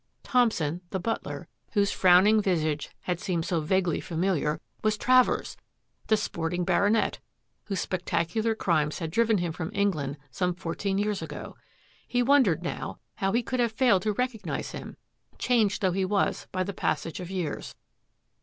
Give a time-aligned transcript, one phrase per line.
[0.23, 5.57] Thomp son, the butler, whose frowning visage had seemed so vaguely familiar, was Travers,"
[6.07, 7.19] the Sporting Baronet,"
[7.65, 11.55] whose spectacular crimes had driven him from England some fourteen years ago.
[12.07, 14.97] He wondered now how he could have failed to recog nise him,
[15.37, 17.75] changed though he was by the passage of years.